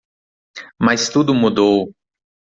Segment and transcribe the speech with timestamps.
[0.81, 1.93] Mas tudo mudou.